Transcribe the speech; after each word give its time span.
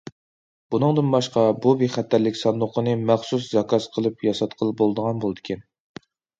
بۇنىڭدىن 0.75 1.11
باشقا، 1.15 1.43
بۇ 1.65 1.73
بىخەتەرلىك 1.81 2.41
ساندۇقىنى 2.41 2.97
مەخسۇس 3.11 3.47
زاكاز 3.53 3.89
قىلىپ 3.95 4.27
ياساتقىلى 4.31 4.77
بولىدىغان 4.83 5.25
بولىدىكەن. 5.27 5.67